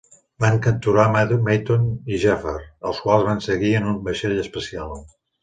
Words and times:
Van 0.43 0.55
capturar 0.67 1.03
Matton 1.15 1.83
i 2.15 2.21
Jaffar, 2.23 2.55
als 2.93 3.03
quals 3.05 3.27
van 3.29 3.45
seguir 3.49 3.75
en 3.83 3.87
un 3.93 4.01
vaixell 4.09 4.35
espacial. 4.47 4.99